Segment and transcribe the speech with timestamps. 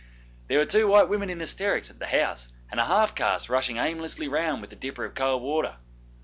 [0.47, 3.77] There were two white women in hysterics at the house, and a half caste rushing
[3.77, 5.75] aimlessly round with a dipper of cold water.